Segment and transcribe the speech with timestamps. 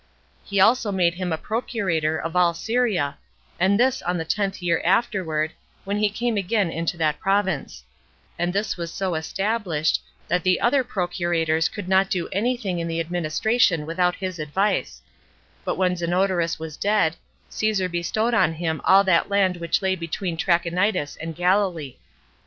[0.43, 3.19] He also made him a procurator of all Syria,
[3.59, 5.51] and this on the tenth year afterward,
[5.83, 7.83] when he came again into that province;
[8.39, 12.87] and this was so established, that the other procurators could not do any thing in
[12.87, 15.03] the administration without his advice:
[15.63, 17.15] but when Zenodorus was dead,
[17.49, 21.95] Caesar bestowed on him all that land which lay between Trachonitis and Galilee.